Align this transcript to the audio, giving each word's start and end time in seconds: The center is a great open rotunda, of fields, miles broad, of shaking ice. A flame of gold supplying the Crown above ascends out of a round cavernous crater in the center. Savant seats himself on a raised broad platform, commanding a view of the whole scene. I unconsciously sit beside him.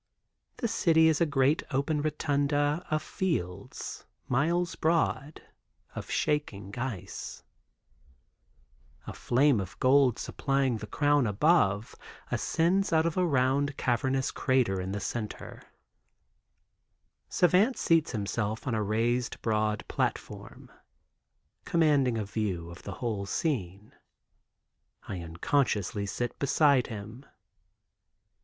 The 0.57 0.67
center 0.67 1.01
is 1.01 1.21
a 1.21 1.27
great 1.27 1.61
open 1.69 2.01
rotunda, 2.01 2.83
of 2.89 3.03
fields, 3.03 4.07
miles 4.27 4.73
broad, 4.75 5.43
of 5.93 6.09
shaking 6.09 6.73
ice. 6.75 7.43
A 9.05 9.13
flame 9.13 9.59
of 9.59 9.77
gold 9.79 10.17
supplying 10.17 10.77
the 10.77 10.87
Crown 10.87 11.27
above 11.27 11.93
ascends 12.31 12.91
out 12.91 13.05
of 13.05 13.15
a 13.15 13.23
round 13.27 13.77
cavernous 13.77 14.31
crater 14.31 14.81
in 14.81 14.91
the 14.91 14.99
center. 14.99 15.61
Savant 17.29 17.77
seats 17.77 18.11
himself 18.11 18.65
on 18.65 18.73
a 18.73 18.81
raised 18.81 19.39
broad 19.43 19.87
platform, 19.87 20.71
commanding 21.63 22.17
a 22.17 22.25
view 22.25 22.71
of 22.71 22.81
the 22.81 22.93
whole 22.93 23.27
scene. 23.27 23.93
I 25.07 25.19
unconsciously 25.19 26.07
sit 26.07 26.39
beside 26.39 26.87
him. 26.87 27.23